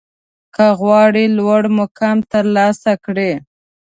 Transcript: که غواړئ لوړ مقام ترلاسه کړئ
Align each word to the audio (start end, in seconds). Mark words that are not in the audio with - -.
که 0.55 0.65
غواړئ 0.79 1.25
لوړ 1.37 1.61
مقام 1.79 2.17
ترلاسه 2.31 2.91
کړئ 3.05 3.31